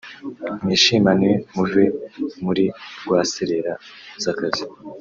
[0.61, 1.85] mwishimane muve
[2.43, 2.65] muri
[3.03, 3.73] rwaserera
[4.23, 4.63] z’akazi